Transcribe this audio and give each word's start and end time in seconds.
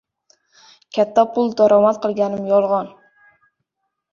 Katta 0.97 1.25
pul 1.35 1.53
daromad 1.61 1.99
qilganim— 2.07 2.49
yolg‘on! 2.53 2.91